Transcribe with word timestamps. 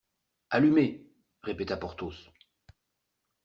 Allumez, 0.49 1.05
répéta 1.43 1.77
Porthos. 1.77 2.31